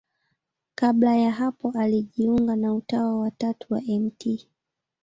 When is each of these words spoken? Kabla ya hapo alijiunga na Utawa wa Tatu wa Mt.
Kabla 0.75 1.15
ya 1.17 1.31
hapo 1.31 1.71
alijiunga 1.79 2.55
na 2.55 2.73
Utawa 2.73 3.19
wa 3.19 3.31
Tatu 3.31 3.73
wa 3.73 3.81
Mt. 3.81 4.47